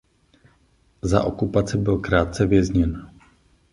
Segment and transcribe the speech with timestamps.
[1.01, 3.09] Za okupace byl krátce vězněn.